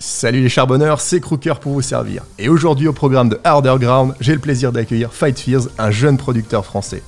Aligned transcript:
Salut 0.00 0.42
les 0.42 0.48
charbonneurs, 0.48 1.00
c'est 1.00 1.18
Crooker 1.18 1.54
pour 1.60 1.72
vous 1.72 1.82
servir. 1.82 2.22
Et 2.38 2.48
aujourd'hui 2.48 2.86
au 2.86 2.92
programme 2.92 3.28
de 3.28 3.40
Harder 3.42 3.74
Ground, 3.80 4.14
j'ai 4.20 4.32
le 4.32 4.38
plaisir 4.38 4.70
d'accueillir 4.70 5.12
Fight 5.12 5.36
Fears, 5.36 5.62
un 5.76 5.90
jeune 5.90 6.16
producteur 6.16 6.64
français. 6.64 7.02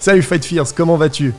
Salut 0.00 0.22
Fight 0.22 0.44
Fears, 0.44 0.74
comment 0.74 0.96
vas-tu? 0.96 1.32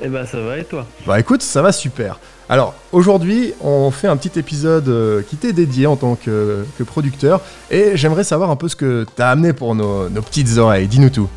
Eh 0.00 0.08
ben 0.08 0.24
ça 0.24 0.40
va 0.40 0.56
et 0.56 0.64
toi? 0.64 0.86
Bah 1.06 1.20
écoute, 1.20 1.42
ça 1.42 1.60
va 1.60 1.70
super. 1.70 2.18
Alors 2.48 2.72
aujourd'hui, 2.92 3.52
on 3.60 3.90
fait 3.90 4.08
un 4.08 4.16
petit 4.16 4.38
épisode 4.38 4.88
euh, 4.88 5.20
qui 5.20 5.36
t'est 5.36 5.52
dédié 5.52 5.86
en 5.86 5.96
tant 5.96 6.14
que, 6.14 6.64
que 6.78 6.82
producteur 6.82 7.42
et 7.70 7.98
j'aimerais 7.98 8.24
savoir 8.24 8.50
un 8.50 8.56
peu 8.56 8.68
ce 8.68 8.76
que 8.76 9.04
t'as 9.16 9.32
amené 9.32 9.52
pour 9.52 9.74
nos, 9.74 10.08
nos 10.08 10.22
petites 10.22 10.56
oreilles. 10.56 10.88
Dis-nous 10.88 11.10
tout. 11.10 11.28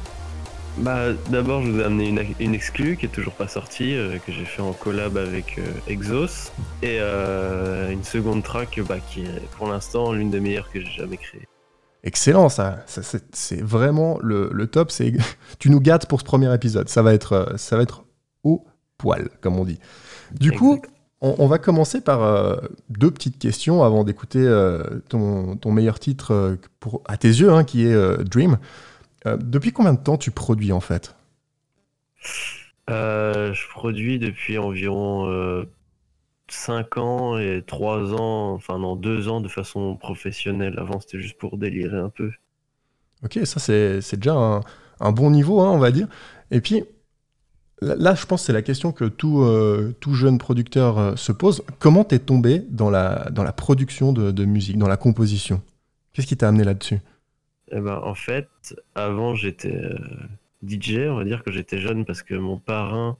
Bah 0.79 1.11
d'abord 1.29 1.61
je 1.61 1.71
vous 1.71 1.79
ai 1.79 1.83
amené 1.83 2.07
une, 2.07 2.23
une 2.39 2.55
exclue 2.55 2.95
qui 2.95 3.05
est 3.07 3.09
toujours 3.09 3.33
pas 3.33 3.47
sortie, 3.49 3.95
euh, 3.95 4.17
que 4.25 4.31
j'ai 4.31 4.45
fait 4.45 4.61
en 4.61 4.71
collab 4.71 5.17
avec 5.17 5.57
euh, 5.57 5.63
Exos, 5.87 6.51
et 6.81 6.99
euh, 7.01 7.91
une 7.91 8.03
seconde 8.03 8.43
track 8.43 8.79
bah, 8.87 8.97
qui 8.99 9.21
est 9.21 9.49
pour 9.57 9.67
l'instant 9.67 10.13
l'une 10.13 10.29
des 10.31 10.39
meilleures 10.39 10.71
que 10.71 10.79
j'ai 10.79 10.91
jamais 10.91 11.17
créées. 11.17 11.47
Excellent, 12.03 12.47
ça, 12.47 12.77
ça, 12.85 13.01
c'est- 13.33 13.61
vraiment 13.61 14.19
le, 14.21 14.49
le 14.53 14.67
top. 14.67 14.89
C'est 14.89 15.11
tu 15.59 15.69
nous 15.69 15.81
gâtes 15.81 16.07
pour 16.07 16.21
ce 16.21 16.25
premier 16.25 16.53
épisode. 16.53 16.87
Ça 16.87 17.01
va 17.01 17.13
être, 17.13 17.53
ça 17.57 17.75
va 17.75 17.83
être 17.83 18.05
au 18.43 18.65
poil, 18.97 19.27
comme 19.41 19.59
on 19.59 19.65
dit. 19.65 19.79
Du 20.39 20.53
coup, 20.53 20.81
on, 21.19 21.35
on 21.39 21.47
va 21.47 21.57
commencer 21.57 21.99
par 21.99 22.61
deux 22.87 23.11
petites 23.11 23.37
questions 23.37 23.83
avant 23.83 24.05
d'écouter 24.05 24.47
ton, 25.09 25.57
ton 25.57 25.71
meilleur 25.73 25.99
titre 25.99 26.57
pour, 26.79 27.01
à 27.05 27.17
tes 27.17 27.27
yeux, 27.27 27.51
hein, 27.51 27.65
qui 27.65 27.85
est 27.85 28.23
Dream. 28.23 28.59
Euh, 29.25 29.37
depuis 29.37 29.71
combien 29.71 29.93
de 29.93 29.99
temps 29.99 30.17
tu 30.17 30.31
produis 30.31 30.71
en 30.71 30.79
fait? 30.79 31.15
Euh, 32.89 33.53
je 33.53 33.67
produis 33.69 34.19
depuis 34.19 34.57
environ 34.57 35.65
5 36.49 36.97
ans 36.97 37.37
et 37.37 37.63
3 37.65 38.13
ans, 38.13 38.53
enfin 38.53 38.79
non 38.79 38.95
2 38.95 39.27
ans 39.29 39.41
de 39.41 39.47
façon 39.47 39.95
professionnelle. 39.95 40.75
Avant 40.77 40.99
c'était 40.99 41.19
juste 41.19 41.37
pour 41.37 41.57
délirer 41.57 41.97
un 41.97 42.09
peu. 42.09 42.31
Ok, 43.23 43.39
ça 43.43 43.59
c'est 43.59 44.01
c'est 44.01 44.17
déjà 44.17 44.33
un, 44.33 44.61
un 44.99 45.11
bon 45.11 45.31
niveau, 45.31 45.61
hein, 45.61 45.71
on 45.71 45.79
va 45.79 45.91
dire. 45.91 46.07
Et 46.51 46.61
puis, 46.61 46.83
là, 47.81 47.95
là, 47.97 48.15
je 48.15 48.25
pense 48.25 48.41
que 48.41 48.47
c'est 48.47 48.53
la 48.53 48.61
question 48.61 48.91
que 48.91 49.05
tout, 49.05 49.41
euh, 49.41 49.95
tout 49.99 50.13
jeune 50.13 50.37
producteur 50.37 50.97
euh, 50.97 51.15
se 51.15 51.31
pose. 51.31 51.63
Comment 51.79 52.03
t'es 52.03 52.19
tombé 52.19 52.59
dans 52.69 52.89
la, 52.89 53.29
dans 53.31 53.43
la 53.43 53.53
production 53.53 54.13
de, 54.13 54.31
de 54.31 54.45
musique, 54.45 54.77
dans 54.77 54.87
la 54.87 54.97
composition? 54.97 55.61
Qu'est-ce 56.13 56.27
qui 56.27 56.37
t'a 56.37 56.47
amené 56.47 56.63
là-dessus? 56.63 56.99
Eh 57.71 57.79
ben, 57.79 57.99
en 58.03 58.15
fait, 58.15 58.49
avant 58.95 59.35
j'étais 59.35 59.75
euh, 59.75 59.95
DJ, 60.67 61.07
on 61.09 61.15
va 61.15 61.23
dire 61.23 61.43
que 61.43 61.51
j'étais 61.51 61.77
jeune 61.77 62.05
parce 62.05 62.23
que 62.23 62.33
mon 62.35 62.57
parrain 62.57 63.17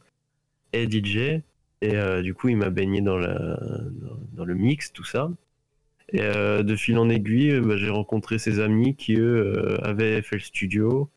est 0.73 0.91
DJ 0.91 1.41
et 1.81 1.95
euh, 1.95 2.21
du 2.21 2.33
coup 2.33 2.49
il 2.49 2.57
m'a 2.57 2.69
baigné 2.69 3.01
dans, 3.01 3.17
le 3.17 4.53
mix, 4.55 4.91
tout 4.91 5.03
ça. 5.03 5.29
Et 6.11 6.21
euh, 6.21 6.63
de 6.63 6.75
fil 6.75 6.97
en 6.97 7.09
aiguille, 7.09 7.59
bah, 7.61 7.77
j'ai 7.77 7.89
rencontré 7.89 8.39
ses 8.39 8.59
amis 8.59 8.95
qui 8.95 9.15
eux 9.15 9.77
avaient 9.83 10.23
le 10.31 10.39
studio 10.39 11.09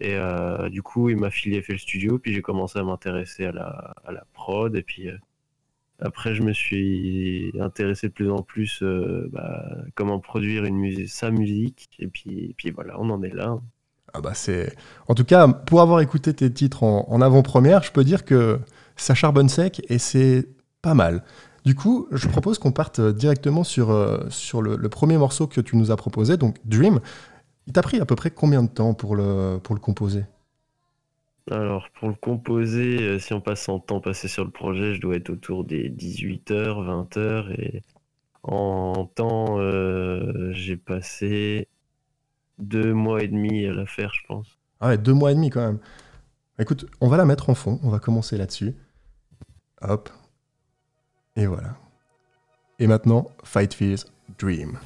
et 0.00 0.16
du 0.70 0.82
coup 0.82 1.08
il 1.08 1.16
m'a 1.16 1.30
filé 1.30 1.64
le 1.68 1.78
studio, 1.78 2.18
puis 2.20 2.32
j'ai 2.32 2.42
commencé 2.42 2.78
à 2.78 2.84
m'intéresser 2.84 3.46
à 3.46 3.52
la, 3.52 3.94
à 4.04 4.12
la 4.12 4.24
prod 4.32 4.76
et 4.76 4.82
puis 4.82 5.08
après 6.00 6.34
je 6.34 6.42
me 6.42 6.52
suis 6.52 7.52
intéressé 7.60 8.08
de 8.08 8.12
plus 8.12 8.30
en 8.30 8.42
plus 8.42 8.82
euh, 8.82 9.28
bah, 9.32 9.76
comment 9.94 10.20
produire 10.20 10.64
une 10.64 11.06
sa 11.06 11.30
musique 11.30 11.90
et 11.98 12.08
puis, 12.08 12.54
puis 12.56 12.70
voilà, 12.70 13.00
on 13.00 13.10
en 13.10 13.22
est 13.22 13.34
là. 13.34 13.58
ah 14.14 14.20
bah. 14.20 14.32
En 15.08 15.14
tout 15.14 15.24
cas, 15.24 15.48
pour 15.48 15.80
avoir 15.80 16.00
écouté 16.00 16.34
tes 16.34 16.52
titres 16.52 16.82
en, 16.82 17.06
en 17.08 17.20
avant-première, 17.20 17.82
je 17.82 17.92
peux 17.92 18.04
dire 18.04 18.24
que 18.24 18.60
ça 18.96 19.14
charbonne 19.14 19.48
sec 19.48 19.82
et 19.88 19.98
c'est 19.98 20.48
pas 20.82 20.94
mal. 20.94 21.22
Du 21.64 21.74
coup, 21.74 22.06
je 22.12 22.28
propose 22.28 22.58
qu'on 22.58 22.72
parte 22.72 23.00
directement 23.00 23.64
sur, 23.64 23.90
euh, 23.90 24.24
sur 24.30 24.62
le, 24.62 24.76
le 24.76 24.88
premier 24.88 25.18
morceau 25.18 25.46
que 25.46 25.60
tu 25.60 25.76
nous 25.76 25.90
as 25.90 25.96
proposé, 25.96 26.36
donc 26.36 26.56
Dream. 26.64 27.00
Il 27.66 27.72
t'a 27.72 27.82
pris 27.82 28.00
à 28.00 28.06
peu 28.06 28.16
près 28.16 28.30
combien 28.30 28.62
de 28.62 28.68
temps 28.68 28.94
pour 28.94 29.14
le, 29.16 29.58
pour 29.62 29.74
le 29.74 29.80
composer? 29.80 30.24
Alors 31.50 31.88
pour 31.98 32.08
le 32.08 32.14
composer, 32.14 33.02
euh, 33.02 33.18
si 33.18 33.32
on 33.32 33.40
passe 33.40 33.68
en 33.68 33.78
temps 33.78 34.00
passé 34.00 34.28
sur 34.28 34.44
le 34.44 34.50
projet, 34.50 34.94
je 34.94 35.00
dois 35.00 35.16
être 35.16 35.30
autour 35.30 35.64
des 35.64 35.88
18h, 35.88 36.48
20h 36.52 37.52
et 37.52 37.82
en 38.42 39.04
temps, 39.14 39.58
euh, 39.58 40.52
j'ai 40.52 40.76
passé 40.76 41.68
deux 42.58 42.92
mois 42.92 43.22
et 43.22 43.28
demi 43.28 43.66
à 43.66 43.72
la 43.72 43.86
faire, 43.86 44.12
je 44.14 44.26
pense. 44.26 44.58
Ah 44.80 44.88
ouais, 44.88 44.98
deux 44.98 45.12
mois 45.12 45.32
et 45.32 45.34
demi 45.34 45.50
quand 45.50 45.64
même. 45.64 45.78
Écoute, 46.58 46.86
on 47.00 47.08
va 47.08 47.16
la 47.16 47.24
mettre 47.24 47.50
en 47.50 47.54
fond, 47.54 47.78
on 47.82 47.90
va 47.90 47.98
commencer 47.98 48.36
là-dessus. 48.36 48.74
Hop. 49.82 50.10
Et 51.36 51.46
voilà. 51.46 51.76
Et 52.78 52.86
maintenant, 52.86 53.30
Fight 53.44 53.74
Fears 53.74 54.04
Dream. 54.38 54.78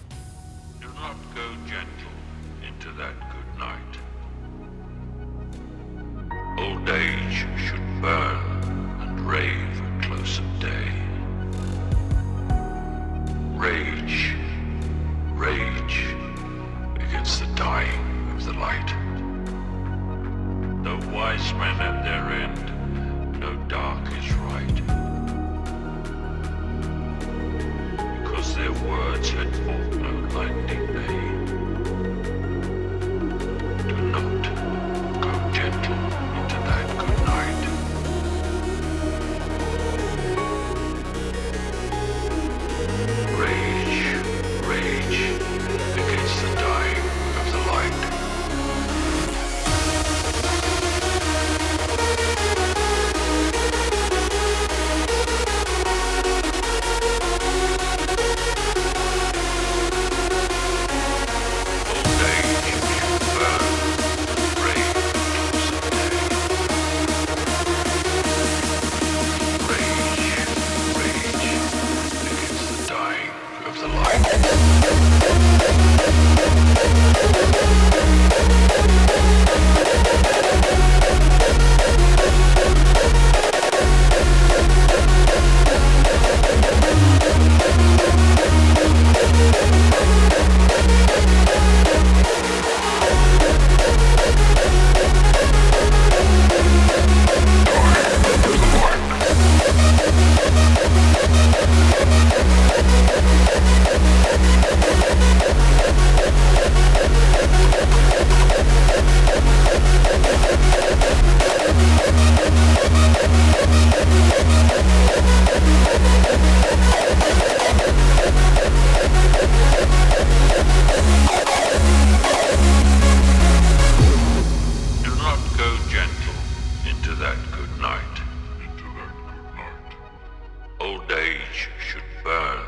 old 130.92 131.12
age 131.12 131.70
should 131.80 132.02
burn 132.22 132.60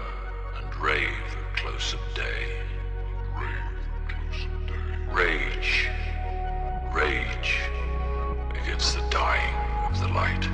and 0.57 0.83
rave 0.83 1.09
at 1.11 1.57
close 1.57 1.93
of 1.93 2.01
day. 2.15 2.57
Rage, 5.13 5.91
rage 6.93 7.61
against 8.63 8.95
the 8.95 9.03
dying 9.11 9.55
of 9.85 10.01
the 10.01 10.09
light. 10.09 10.49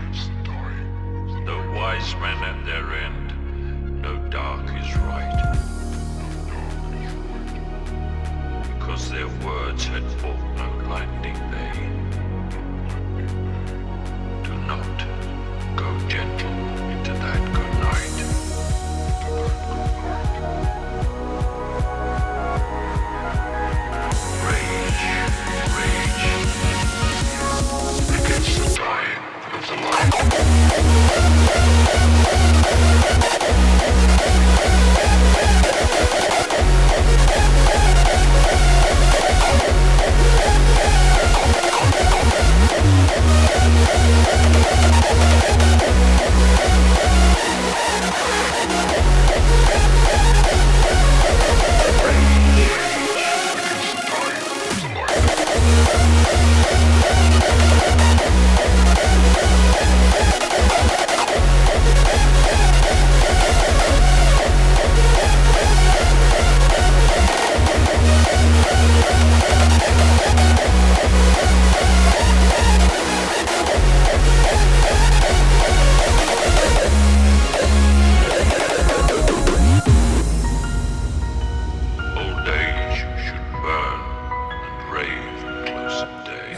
No 1.44 1.58
wise 1.72 2.12
men 2.16 2.38
at 2.42 2.66
their 2.66 2.92
end, 2.92 4.02
no 4.02 4.16
dark 4.30 4.64
is 4.64 4.96
right. 4.96 5.40
Because 8.74 9.10
their 9.10 9.28
words 9.46 9.84
had 9.84 10.02
brought 10.18 10.56
no 10.56 10.88
lightning 10.88 11.36
they. 11.52 11.99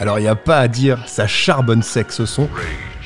Alors 0.03 0.19
il 0.19 0.23
n'y 0.23 0.27
a 0.27 0.35
pas 0.35 0.59
à 0.59 0.67
dire, 0.67 1.07
ça 1.07 1.27
charbonne 1.27 1.81
sec 1.81 2.11
ce 2.11 2.25
son. 2.25 2.49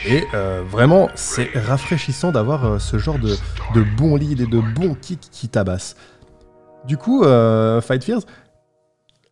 Et 0.07 0.23
euh, 0.33 0.63
vraiment, 0.67 1.09
c'est 1.13 1.51
rafraîchissant 1.53 2.31
d'avoir 2.31 2.65
euh, 2.65 2.79
ce 2.79 2.97
genre 2.97 3.19
de, 3.19 3.35
de 3.75 3.83
bons 3.83 4.15
leads 4.15 4.41
et 4.41 4.47
de 4.47 4.59
bons 4.59 4.95
kicks 4.95 5.29
qui 5.31 5.47
tabassent. 5.47 5.95
Du 6.88 6.97
coup, 6.97 7.23
euh, 7.23 7.81
Fight 7.81 8.03
Fears, 8.03 8.23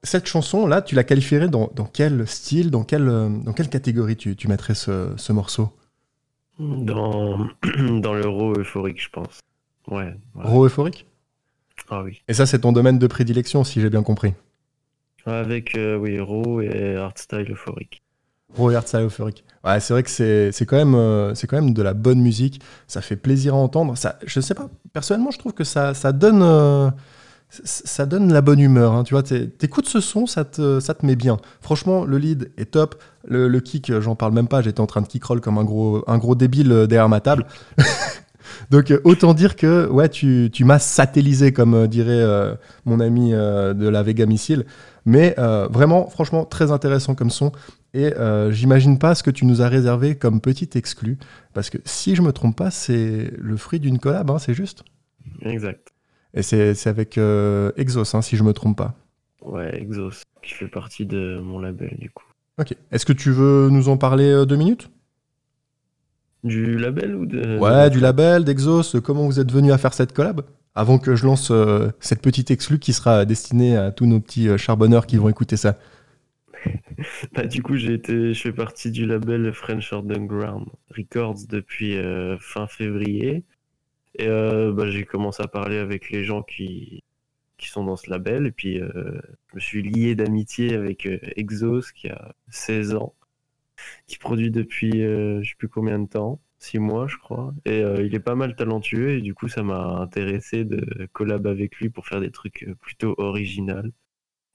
cette 0.04 0.28
chanson-là, 0.28 0.84
tu 0.84 0.94
la 0.94 1.04
qualifierais 1.04 1.48
dans, 1.48 1.72
dans 1.74 1.86
quel 1.86 2.28
style, 2.28 2.70
dans 2.70 2.84
quelle, 2.84 3.08
dans 3.08 3.54
quelle 3.54 3.70
catégorie 3.70 4.16
tu, 4.16 4.36
tu 4.36 4.48
mettrais 4.48 4.76
ce, 4.76 5.14
ce 5.18 5.34
morceau? 5.34 5.72
Dans, 6.60 7.40
dans 7.80 8.14
l'euro 8.14 8.54
euphorique, 8.60 9.02
je 9.02 9.10
pense. 9.10 9.40
Ouais. 9.88 10.14
ouais. 10.36 10.44
Raw 10.44 10.66
euphorique? 10.68 11.08
Ah 11.90 12.04
oui. 12.04 12.22
Et 12.28 12.36
ça, 12.36 12.46
c'est 12.46 12.60
ton 12.60 12.74
domaine 12.74 13.00
de 13.00 13.08
prédilection, 13.08 13.64
si 13.64 13.82
j'ai 13.82 13.90
bien 13.90 14.04
compris. 14.04 14.36
Avec, 15.26 15.76
euh, 15.76 15.98
oui, 15.98 16.20
raw 16.20 16.62
et 16.62 16.96
hardstyle 16.96 17.52
euphorique. 17.52 18.02
Raw 18.56 18.72
et 18.72 18.76
hardstyle 18.76 19.02
euphorique. 19.02 19.44
Ouais, 19.64 19.80
c'est 19.80 19.94
vrai 19.94 20.04
que 20.04 20.10
c'est 20.10 20.52
c'est 20.52 20.66
quand, 20.68 20.78
même, 20.78 20.94
euh, 20.96 21.34
c'est 21.34 21.48
quand 21.48 21.56
même 21.60 21.74
de 21.74 21.82
la 21.82 21.94
bonne 21.96 22.22
musique. 22.22 22.62
Ça 22.88 23.02
fait 23.02 23.16
plaisir 23.16 23.56
à 23.56 23.58
entendre. 23.58 23.98
Ça, 23.98 24.20
je 24.26 24.40
sais 24.40 24.54
pas, 24.54 24.70
personnellement, 24.94 25.32
je 25.32 25.40
trouve 25.40 25.54
que 25.54 25.64
ça, 25.64 25.94
ça 25.94 26.12
donne. 26.12 26.42
euh, 26.44 26.90
ça 27.50 28.06
donne 28.06 28.34
la 28.34 28.42
bonne 28.42 28.60
humeur, 28.60 28.94
hein, 28.94 29.04
tu 29.04 29.14
vois. 29.14 29.24
t'es- 29.24 29.48
T'écoutes 29.48 29.88
ce 29.88 30.02
son, 30.02 30.26
ça 30.26 30.44
te, 30.44 30.80
ça 30.80 30.94
te 30.94 31.06
met 31.06 31.16
bien. 31.16 31.38
Franchement, 31.62 32.04
le 32.04 32.18
lead 32.18 32.52
est 32.58 32.72
top. 32.72 33.02
Le, 33.28 33.48
kick, 33.60 33.90
euh, 33.90 34.02
j'en 34.02 34.16
parle 34.16 34.34
même 34.34 34.48
pas. 34.48 34.62
J'étais 34.62 34.82
en 34.82 34.88
train 34.88 35.02
de 35.02 35.08
kick 35.08 35.24
roll 35.24 35.42
comme 35.42 35.58
un 35.58 35.64
gros, 35.64 36.04
un 36.08 36.18
gros 36.18 36.36
débile 36.36 36.86
derrière 36.88 37.08
ma 37.10 37.22
table. 37.22 37.46
Donc 38.72 38.94
autant 39.04 39.34
dire 39.34 39.56
que 39.56 39.88
ouais, 39.88 40.10
tu, 40.10 40.50
tu 40.52 40.66
m'as 40.66 40.80
satellisé, 40.80 41.52
comme 41.54 41.88
dirait 41.88 42.24
mon 42.86 43.00
ami 43.00 43.32
de 43.32 43.88
la 43.88 44.04
Vega 44.04 44.26
Missile. 44.26 44.66
Mais 45.06 45.36
euh, 45.38 45.68
vraiment, 45.68 46.08
franchement, 46.08 46.46
très 46.46 46.72
intéressant 46.72 47.16
comme 47.16 47.30
son. 47.30 47.52
Et 47.94 48.14
euh, 48.16 48.52
j'imagine 48.52 48.98
pas 48.98 49.16
ce 49.16 49.24
que 49.24 49.32
tu 49.32 49.46
nous 49.46 49.62
as 49.62 49.70
réservé 49.70 50.16
comme 50.16 50.42
petit 50.42 50.70
exclu. 50.76 51.18
Parce 51.54 51.70
que 51.70 51.78
si 51.86 52.16
je 52.16 52.22
me 52.22 52.34
trompe 52.34 52.58
pas, 52.58 52.72
c'est 52.72 53.32
le 53.38 53.56
fruit 53.56 53.80
d'une 53.80 54.00
collab, 54.00 54.32
hein, 54.32 54.40
c'est 54.40 54.56
juste? 54.56 54.84
Exact. 55.42 55.94
Et 56.34 56.42
c'est 56.42 56.74
c'est 56.74 56.90
avec 56.90 57.18
euh, 57.18 57.72
Exos, 57.78 58.16
hein, 58.16 58.22
si 58.22 58.36
je 58.36 58.44
me 58.44 58.52
trompe 58.52 58.78
pas. 58.78 58.96
Ouais, 59.42 59.80
Exos, 59.80 60.24
qui 60.42 60.54
fait 60.54 60.68
partie 60.68 61.06
de 61.06 61.40
mon 61.42 61.60
label, 61.60 61.96
du 62.00 62.10
coup. 62.10 62.26
Ok. 62.60 62.76
Est-ce 62.92 63.06
que 63.06 63.14
tu 63.14 63.32
veux 63.32 63.70
nous 63.70 63.90
en 63.90 63.98
parler 63.98 64.46
deux 64.46 64.56
minutes? 64.56 64.90
Du 66.44 66.78
label 66.78 67.16
ou 67.16 67.26
de. 67.26 67.60
Ouais, 67.60 67.90
du 67.90 68.00
label, 68.00 68.44
d'Exos, 68.44 68.98
comment 69.04 69.26
vous 69.26 69.40
êtes 69.40 69.52
venu 69.52 69.72
à 69.72 69.78
faire 69.78 69.94
cette 69.94 70.14
collab? 70.14 70.42
Avant 70.78 71.00
que 71.00 71.16
je 71.16 71.26
lance 71.26 71.52
euh, 71.52 71.90
cette 72.02 72.22
petite 72.22 72.52
exclue 72.52 72.80
qui 72.80 72.92
sera 72.92 73.24
destinée 73.24 73.78
à 73.78 73.94
tous 73.94 74.06
nos 74.06 74.20
petits 74.20 74.50
euh, 74.50 74.58
charbonneurs 74.58 75.08
qui 75.08 75.16
vont 75.16 75.30
écouter 75.30 75.58
ça. 75.58 75.80
Bah, 77.34 77.46
du 77.46 77.62
coup, 77.62 77.76
été, 77.76 78.34
je 78.34 78.42
fais 78.42 78.52
partie 78.52 78.90
du 78.90 79.06
label 79.06 79.54
French 79.54 79.94
Underground 79.94 80.66
Records 80.90 81.48
depuis 81.48 81.96
euh, 81.96 82.38
fin 82.40 82.68
février. 82.68 83.44
Et 84.18 84.28
bah, 84.28 84.90
j'ai 84.90 85.04
commencé 85.04 85.44
à 85.44 85.48
parler 85.48 85.78
avec 85.78 86.10
les 86.10 86.24
gens 86.24 86.42
qui, 86.42 87.04
qui 87.58 87.68
sont 87.68 87.84
dans 87.84 87.98
ce 87.98 88.10
label. 88.10 88.48
Et 88.48 88.52
puis, 88.52 88.80
je 88.80 89.56
me 89.56 89.60
suis 89.60 89.84
lié 89.84 90.16
d'amitié 90.16 90.74
avec 90.74 91.06
Exos, 91.36 91.92
qui 91.92 92.08
a 92.08 92.34
16 92.50 92.96
ans, 92.96 93.14
qui 94.08 94.18
produit 94.18 94.52
depuis 94.52 94.94
je 94.94 95.44
sais 95.44 95.56
plus 95.58 95.68
combien 95.68 96.00
de 96.00 96.08
temps, 96.08 96.40
6 96.66 96.80
mois, 96.80 97.08
je 97.08 97.18
crois. 97.18 97.54
Et 97.66 97.82
euh, 97.84 98.06
il 98.06 98.16
est 98.16 98.20
pas 98.20 98.36
mal 98.36 98.56
talentueux. 98.56 99.12
Et 99.18 99.22
du 99.22 99.34
coup, 99.34 99.48
ça 99.48 99.64
m'a 99.64 99.82
intéressé 100.02 100.66
de 100.66 101.08
collab 101.14 101.48
avec 101.48 101.76
lui 101.78 101.90
pour 101.90 102.08
faire 102.08 102.22
des 102.22 102.32
trucs 102.32 102.64
euh, 102.64 102.76
plutôt 102.82 103.16
originaux. 103.18 103.84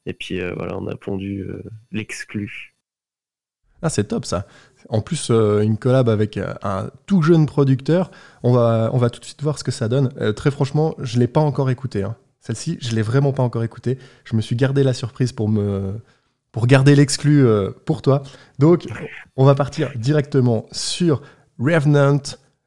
Et 0.06 0.14
puis 0.14 0.40
euh, 0.40 0.54
voilà, 0.56 0.76
on 0.78 0.86
a 0.88 0.96
pondu 0.96 1.40
euh, 1.42 1.62
l'exclu. 1.92 2.74
Ah, 3.82 3.88
c'est 3.88 4.08
top 4.08 4.26
ça. 4.26 4.46
En 4.90 5.00
plus, 5.00 5.30
une 5.30 5.78
collab 5.78 6.10
avec 6.10 6.38
un 6.38 6.90
tout 7.06 7.22
jeune 7.22 7.46
producteur. 7.46 8.10
On 8.42 8.52
va, 8.52 8.90
on 8.92 8.98
va 8.98 9.08
tout 9.08 9.20
de 9.20 9.24
suite 9.24 9.42
voir 9.42 9.58
ce 9.58 9.64
que 9.64 9.70
ça 9.70 9.88
donne. 9.88 10.10
Très 10.34 10.50
franchement, 10.50 10.94
je 10.98 11.16
ne 11.16 11.20
l'ai 11.20 11.26
pas 11.28 11.40
encore 11.40 11.70
écouté. 11.70 12.02
hein. 12.02 12.14
Celle-ci, 12.40 12.76
je 12.82 12.90
ne 12.90 12.96
l'ai 12.96 13.02
vraiment 13.02 13.32
pas 13.32 13.42
encore 13.42 13.64
écoutée. 13.64 13.96
Je 14.24 14.36
me 14.36 14.42
suis 14.42 14.54
gardé 14.54 14.82
la 14.82 14.92
surprise 14.92 15.32
pour 15.32 15.48
me 15.48 15.94
pour 16.52 16.66
garder 16.66 16.94
l'exclu 16.94 17.42
pour 17.86 18.02
toi. 18.02 18.22
Donc, 18.58 18.86
on 19.36 19.46
va 19.46 19.54
partir 19.54 19.90
directement 19.96 20.66
sur 20.72 21.22
Revenant. 21.60 22.22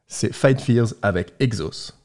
C'est 0.06 0.32
Fight 0.32 0.62
Fears 0.62 0.94
avec 1.02 1.34
Exos. 1.40 2.03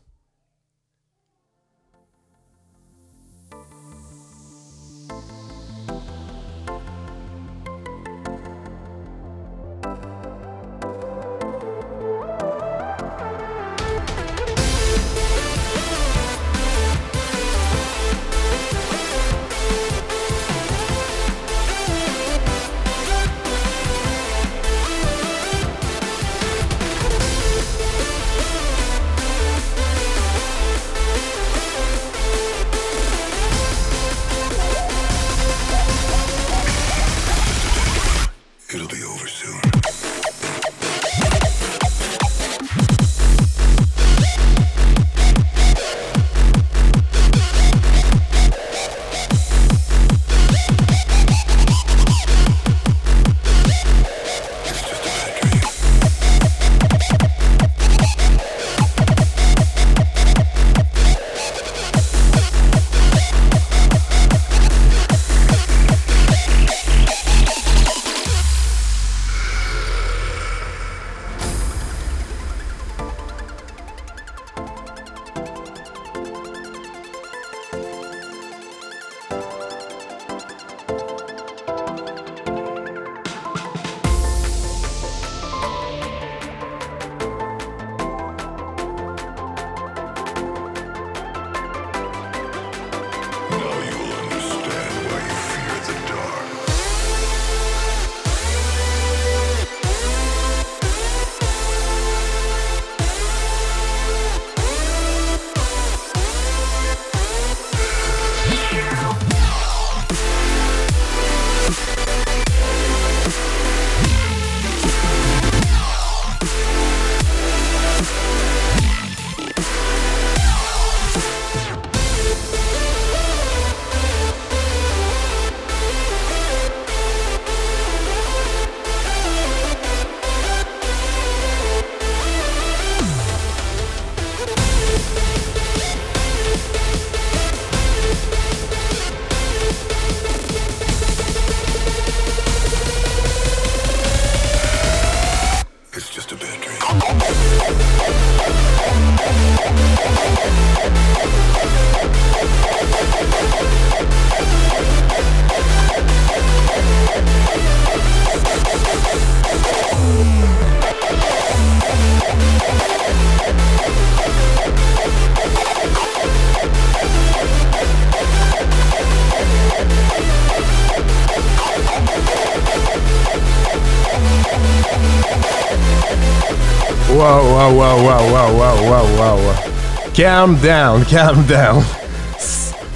Waouh, 177.68 178.02
waouh, 178.02 178.32
waouh, 178.32 178.58
waouh, 178.58 178.88
waouh, 178.88 179.18
waouh, 179.18 179.36
waouh. 179.44 180.12
Calm 180.14 180.56
down, 180.56 181.04
calm 181.04 181.44
down. 181.44 181.82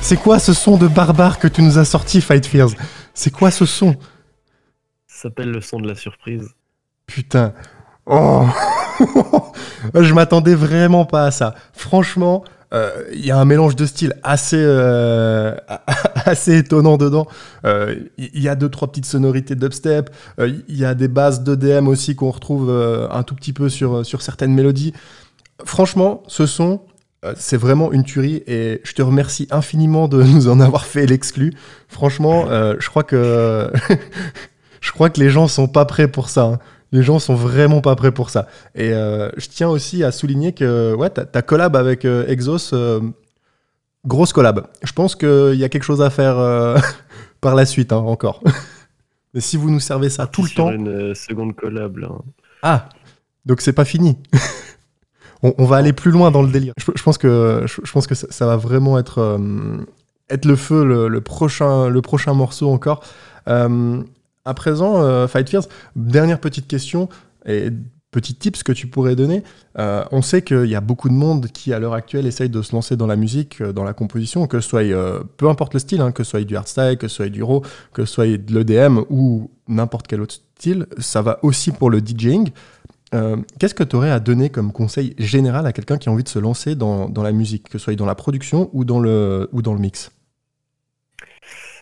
C'est 0.00 0.16
quoi 0.16 0.38
ce 0.38 0.54
son 0.54 0.78
de 0.78 0.88
barbare 0.88 1.38
que 1.38 1.46
tu 1.46 1.60
nous 1.60 1.76
as 1.76 1.84
sorti, 1.84 2.22
Fight 2.22 2.46
Fears? 2.46 2.70
C'est 3.12 3.30
quoi 3.30 3.50
ce 3.50 3.66
son? 3.66 3.94
Ça 5.06 5.28
s'appelle 5.28 5.50
le 5.50 5.60
son 5.60 5.78
de 5.78 5.86
la 5.86 5.94
surprise. 5.94 6.48
Putain. 7.06 7.52
Oh 8.06 8.46
Je 9.94 10.14
m'attendais 10.14 10.54
vraiment 10.54 11.04
pas 11.04 11.26
à 11.26 11.30
ça. 11.30 11.54
Franchement, 11.74 12.42
euh, 12.72 13.04
il 13.12 13.24
y 13.24 13.30
a 13.30 13.38
un 13.38 13.44
mélange 13.44 13.76
de 13.76 13.84
styles 13.86 14.14
assez, 14.22 14.56
euh, 14.58 15.54
assez 16.24 16.56
étonnant 16.58 16.96
dedans. 16.96 17.26
Euh, 17.64 17.96
Il 18.18 18.40
y 18.42 18.48
a 18.48 18.54
deux, 18.54 18.68
trois 18.68 18.88
petites 18.88 19.06
sonorités 19.06 19.54
dubstep. 19.54 20.10
Euh, 20.38 20.52
Il 20.68 20.76
y 20.78 20.84
a 20.84 20.94
des 20.94 21.08
bases 21.08 21.42
d'EDM 21.42 21.88
aussi 21.88 22.16
qu'on 22.16 22.30
retrouve 22.30 22.70
un 23.10 23.22
tout 23.22 23.34
petit 23.34 23.52
peu 23.52 23.68
sur, 23.68 24.04
sur 24.06 24.22
certaines 24.22 24.54
mélodies. 24.54 24.92
Franchement, 25.64 26.22
ce 26.26 26.46
son, 26.46 26.80
c'est 27.36 27.56
vraiment 27.56 27.92
une 27.92 28.02
tuerie 28.02 28.42
et 28.46 28.80
je 28.84 28.94
te 28.94 29.02
remercie 29.02 29.46
infiniment 29.50 30.08
de 30.08 30.22
nous 30.22 30.48
en 30.48 30.58
avoir 30.60 30.86
fait 30.86 31.06
l'exclu. 31.06 31.52
Franchement, 31.88 32.46
je 32.48 32.88
crois 32.88 33.04
que 33.04 33.70
je 34.80 34.92
crois 34.92 35.10
que 35.10 35.20
les 35.20 35.30
gens 35.30 35.46
sont 35.46 35.68
pas 35.68 35.84
prêts 35.84 36.08
pour 36.08 36.28
ça. 36.28 36.42
hein. 36.44 36.58
Les 36.92 37.02
gens 37.02 37.18
sont 37.18 37.34
vraiment 37.34 37.80
pas 37.80 37.96
prêts 37.96 38.12
pour 38.12 38.28
ça. 38.30 38.46
Et 38.74 38.92
euh, 38.92 39.30
je 39.38 39.48
tiens 39.48 39.68
aussi 39.68 40.04
à 40.04 40.12
souligner 40.12 40.52
que 40.52 40.94
ouais, 40.94 41.08
ta, 41.10 41.24
ta 41.24 41.40
collab 41.40 41.74
avec 41.74 42.04
euh, 42.04 42.26
Exos, 42.28 42.72
euh, 42.74 43.00
grosse 44.06 44.32
collab. 44.34 44.66
Je 44.82 44.92
pense 44.92 45.16
qu'il 45.16 45.54
y 45.54 45.64
a 45.64 45.68
quelque 45.70 45.84
chose 45.84 46.02
à 46.02 46.10
faire 46.10 46.36
par 47.40 47.54
la 47.54 47.64
suite 47.64 47.92
hein, 47.92 47.96
encore. 47.96 48.42
Mais 49.34 49.40
si 49.40 49.56
vous 49.56 49.70
nous 49.70 49.80
servez 49.80 50.10
ça 50.10 50.26
tout 50.26 50.42
le 50.42 50.48
Sur 50.48 50.64
temps, 50.64 50.70
une 50.70 51.14
seconde 51.14 51.56
collab 51.56 51.96
là. 51.96 52.10
ah, 52.62 52.88
donc 53.46 53.62
c'est 53.62 53.72
pas 53.72 53.86
fini. 53.86 54.18
on, 55.42 55.54
on 55.56 55.64
va 55.64 55.76
aller 55.76 55.94
plus 55.94 56.10
loin 56.10 56.30
dans 56.30 56.42
le 56.42 56.50
délire. 56.50 56.74
Je, 56.76 56.84
je 56.94 57.02
pense 57.02 57.16
que, 57.16 57.62
je, 57.64 57.80
je 57.82 57.92
pense 57.92 58.06
que 58.06 58.14
ça, 58.14 58.26
ça 58.30 58.44
va 58.46 58.56
vraiment 58.56 58.98
être, 58.98 59.40
être 60.28 60.44
le 60.44 60.56
feu, 60.56 60.84
le, 60.84 61.08
le 61.08 61.20
prochain, 61.22 61.88
le 61.88 62.02
prochain 62.02 62.34
morceau 62.34 62.70
encore. 62.70 63.02
À 64.44 64.54
présent, 64.54 65.00
euh, 65.00 65.28
Fight 65.28 65.48
Fears, 65.48 65.68
dernière 65.94 66.40
petite 66.40 66.66
question 66.66 67.08
et 67.46 67.68
petit 68.10 68.34
tips 68.34 68.64
que 68.64 68.72
tu 68.72 68.88
pourrais 68.88 69.14
donner. 69.14 69.44
Euh, 69.78 70.04
on 70.10 70.20
sait 70.20 70.42
qu'il 70.42 70.66
y 70.66 70.74
a 70.74 70.80
beaucoup 70.80 71.08
de 71.08 71.14
monde 71.14 71.46
qui, 71.46 71.72
à 71.72 71.78
l'heure 71.78 71.94
actuelle, 71.94 72.26
essaye 72.26 72.50
de 72.50 72.60
se 72.60 72.74
lancer 72.74 72.96
dans 72.96 73.06
la 73.06 73.14
musique, 73.14 73.60
euh, 73.60 73.72
dans 73.72 73.84
la 73.84 73.92
composition, 73.92 74.48
que 74.48 74.60
ce 74.60 74.68
soit, 74.68 74.82
peu 75.36 75.48
importe 75.48 75.74
le 75.74 75.80
style, 75.80 76.00
hein, 76.00 76.10
que 76.10 76.24
ce 76.24 76.30
soit 76.32 76.42
du 76.42 76.56
hardstyle, 76.56 76.96
que 76.98 77.06
ce 77.06 77.16
soit 77.16 77.28
du 77.28 77.44
raw, 77.44 77.62
que 77.92 78.04
ce 78.04 78.12
soit 78.12 78.36
de 78.36 78.52
l'EDM 78.52 79.02
ou 79.10 79.48
n'importe 79.68 80.08
quel 80.08 80.20
autre 80.20 80.34
style. 80.34 80.86
Ça 80.98 81.22
va 81.22 81.38
aussi 81.42 81.70
pour 81.70 81.88
le 81.88 82.00
DJing. 82.00 82.50
Qu'est-ce 83.58 83.74
que 83.74 83.84
tu 83.84 83.94
aurais 83.94 84.10
à 84.10 84.18
donner 84.18 84.50
comme 84.50 84.72
conseil 84.72 85.14
général 85.18 85.66
à 85.66 85.72
quelqu'un 85.72 85.98
qui 85.98 86.08
a 86.08 86.12
envie 86.12 86.24
de 86.24 86.28
se 86.28 86.38
lancer 86.38 86.74
dans, 86.74 87.12
la 87.14 87.32
musique, 87.32 87.68
que 87.68 87.78
ce 87.78 87.84
soit 87.84 87.94
dans 87.94 88.06
la 88.06 88.14
production 88.14 88.70
ou 88.72 88.84
dans 88.84 88.98
le 88.98 89.78
mix? 89.78 90.10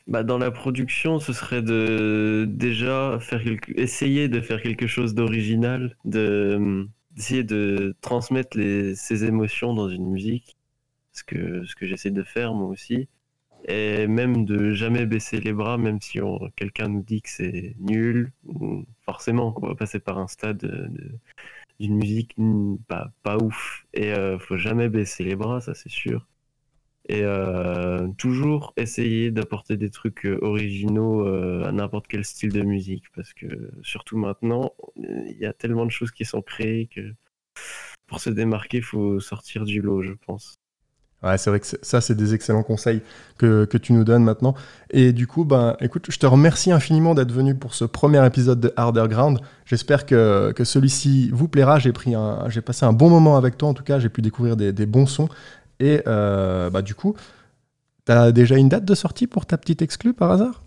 Bah, 0.07 0.23
dans 0.25 0.39
la 0.39 0.51
production, 0.51 1.21
ce 1.21 1.33
serait 1.33 1.63
de 1.63 2.47
déjà 2.49 3.19
faire 3.21 3.43
essayer 3.77 4.29
de 4.29 4.41
faire 4.41 4.63
quelque 4.63 4.87
chose 4.87 5.15
d'original, 5.15 5.97
de 6.05 6.87
d'essayer 7.13 7.43
de 7.45 7.95
transmettre 8.01 8.57
les, 8.57 8.95
ses 8.95 9.25
émotions 9.25 9.75
dans 9.75 9.89
une 9.89 10.07
musique, 10.11 10.57
ce 11.13 11.25
que 11.25 11.65
ce 11.67 11.77
que 11.77 11.87
j'essaie 11.87 12.11
de 12.13 12.23
faire 12.25 12.55
moi 12.55 12.69
aussi, 12.69 13.09
et 13.67 14.07
même 14.09 14.45
de 14.47 14.73
jamais 14.73 15.07
baisser 15.07 15.41
les 15.41 15.53
bras, 15.55 15.79
même 15.79 16.01
si 16.03 16.21
on- 16.23 16.51
quelqu'un 16.57 16.89
nous 16.89 17.03
dit 17.03 17.23
que 17.23 17.31
c'est 17.31 17.77
nul, 17.81 18.33
forcément 19.07 19.53
qu'on 19.53 19.69
va 19.69 19.75
passer 19.77 20.01
par 20.01 20.19
un 20.19 20.29
stade 20.29 20.59
de- 20.59 20.89
de- 20.89 21.13
d'une 21.81 21.97
musique 21.97 22.35
pas 22.89 23.13
pas 23.25 23.39
ouf, 23.39 23.87
et 23.95 24.13
euh, 24.15 24.39
faut 24.39 24.57
jamais 24.59 24.89
baisser 24.91 25.25
les 25.25 25.37
bras, 25.37 25.61
ça 25.63 25.75
c'est 25.75 25.91
sûr. 25.91 26.27
Et 27.11 27.25
euh, 27.25 28.07
toujours 28.19 28.73
essayer 28.77 29.33
d'apporter 29.33 29.77
des 29.77 29.91
trucs 29.91 30.25
euh, 30.27 30.39
originaux 30.43 31.27
euh, 31.27 31.65
à 31.65 31.73
n'importe 31.73 32.07
quel 32.07 32.25
style 32.25 32.53
de 32.53 32.63
musique, 32.63 33.07
parce 33.17 33.33
que 33.33 33.73
surtout 33.83 34.17
maintenant, 34.17 34.71
il 34.95 35.37
y 35.37 35.45
a 35.45 35.53
tellement 35.53 35.87
de 35.87 35.91
choses 35.91 36.13
qui 36.13 36.25
sont 36.25 36.41
créées 36.41 36.87
que 36.87 37.13
pour 38.07 38.21
se 38.21 38.31
démarquer, 38.31 38.77
il 38.77 38.85
faut 38.85 39.19
sortir 39.19 39.65
du 39.65 39.83
lot, 39.83 40.03
je 40.03 40.13
pense. 40.25 40.55
Ouais, 41.25 41.37
c'est 41.37 41.51
vrai 41.51 41.59
que 41.59 41.67
ça, 41.67 42.01
c'est 42.01 42.15
des 42.15 42.33
excellents 42.33 42.63
conseils 42.63 43.03
que, 43.39 43.65
que 43.65 43.77
tu 43.77 43.93
nous 43.93 44.05
donnes 44.05 44.25
maintenant. 44.25 44.55
Et 44.91 45.13
du 45.13 45.27
coup, 45.27 45.45
ben, 45.45 45.77
écoute, 45.81 46.07
je 46.09 46.19
te 46.19 46.27
remercie 46.27 46.71
infiniment 46.73 47.15
d'être 47.15 47.33
venu 47.33 47.57
pour 47.57 47.75
ce 47.75 47.85
premier 47.85 48.25
épisode 48.25 48.61
de 48.61 48.73
Harder 48.77 49.05
Ground. 49.07 49.39
J'espère 49.67 50.07
que, 50.07 50.53
que 50.53 50.65
celui-ci 50.65 51.29
vous 51.33 51.47
plaira. 51.47 51.79
J'ai 51.79 51.93
pris 51.93 52.15
j'ai 52.49 52.63
passé 52.63 52.87
un 52.87 52.95
bon 52.95 53.11
moment 53.11 53.37
avec 53.37 53.59
toi. 53.59 53.69
En 53.69 53.75
tout 53.75 53.85
cas, 53.85 53.99
j'ai 53.99 54.09
pu 54.09 54.23
découvrir 54.23 54.57
des 54.57 54.87
bons 54.87 55.07
sons. 55.07 55.29
Et 55.81 56.03
euh, 56.07 56.71
bah, 56.71 56.83
du 56.83 56.95
coup, 56.95 57.17
tu 58.07 58.13
as 58.13 58.31
déjà 58.31 58.57
une 58.57 58.69
date 58.69 58.85
de 58.85 58.95
sortie 58.95 59.27
pour 59.27 59.47
ta 59.47 59.59
petite 59.59 59.83
exclue 59.83 60.15
par 60.15 60.31
hasard? 60.31 60.63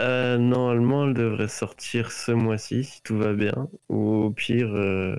Euh, 0.00 0.38
normalement, 0.38 1.06
elle 1.06 1.14
devrait 1.14 1.48
sortir 1.48 2.10
ce 2.10 2.32
mois-ci, 2.32 2.84
si 2.84 3.02
tout 3.02 3.18
va 3.18 3.34
bien, 3.34 3.68
ou 3.90 4.24
au 4.24 4.30
pire, 4.30 4.70
euh, 4.74 5.16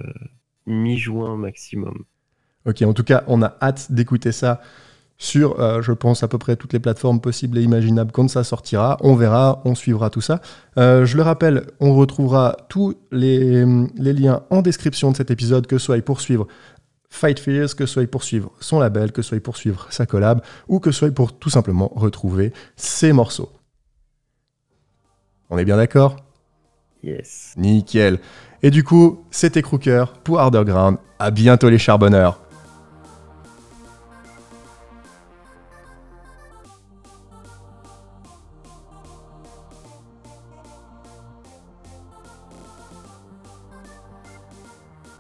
mi-juin 0.65 1.37
maximum. 1.37 2.03
Ok, 2.65 2.81
en 2.81 2.93
tout 2.93 3.03
cas, 3.03 3.23
on 3.27 3.43
a 3.43 3.55
hâte 3.61 3.91
d'écouter 3.91 4.31
ça 4.31 4.61
sur, 5.17 5.59
euh, 5.59 5.83
je 5.83 5.91
pense, 5.91 6.23
à 6.23 6.27
peu 6.27 6.39
près 6.39 6.55
toutes 6.55 6.73
les 6.73 6.79
plateformes 6.79 7.21
possibles 7.21 7.59
et 7.59 7.61
imaginables 7.61 8.11
quand 8.11 8.27
ça 8.27 8.43
sortira. 8.43 8.97
On 9.01 9.13
verra, 9.15 9.61
on 9.65 9.75
suivra 9.75 10.09
tout 10.09 10.21
ça. 10.21 10.41
Euh, 10.79 11.05
je 11.05 11.15
le 11.15 11.21
rappelle, 11.21 11.67
on 11.79 11.93
retrouvera 11.93 12.57
tous 12.69 12.95
les, 13.11 13.63
les 13.97 14.13
liens 14.13 14.41
en 14.49 14.63
description 14.63 15.11
de 15.11 15.17
cet 15.17 15.29
épisode, 15.29 15.67
que 15.67 15.77
ce 15.77 15.85
soit 15.85 16.01
pour 16.01 16.21
suivre 16.21 16.47
Fight 17.11 17.39
Fears, 17.39 17.75
que 17.75 17.85
ce 17.85 17.93
soit 17.93 18.09
pour 18.09 18.23
suivre 18.23 18.51
son 18.61 18.79
label, 18.79 19.11
que 19.11 19.21
ce 19.21 19.29
soit 19.29 19.43
pour 19.43 19.57
suivre 19.57 19.85
sa 19.91 20.05
collab, 20.05 20.41
ou 20.67 20.79
que 20.79 20.91
ce 20.91 20.99
soit 20.99 21.13
pour 21.13 21.37
tout 21.37 21.49
simplement 21.49 21.91
retrouver 21.93 22.53
ses 22.77 23.11
morceaux. 23.11 23.51
On 25.49 25.57
est 25.57 25.65
bien 25.65 25.77
d'accord? 25.77 26.15
Yes. 27.03 27.53
Nickel. 27.57 28.19
Et 28.63 28.71
du 28.71 28.83
coup, 28.83 29.25
c'était 29.29 29.61
Crooker 29.61 30.05
pour 30.23 30.39
Harder 30.39 30.63
Ground. 30.65 30.97
À 31.19 31.31
bientôt 31.31 31.69
les 31.69 31.77
charbonneurs. 31.77 32.40